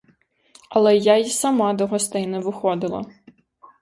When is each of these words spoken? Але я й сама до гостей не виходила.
Але 0.69 0.93
я 0.97 1.17
й 1.17 1.25
сама 1.25 1.73
до 1.73 1.87
гостей 1.87 2.27
не 2.27 2.39
виходила. 2.39 3.05